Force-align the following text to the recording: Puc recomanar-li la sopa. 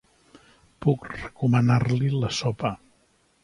Puc 0.85 1.05
recomanar-li 1.11 2.13
la 2.25 2.35
sopa. 2.41 2.77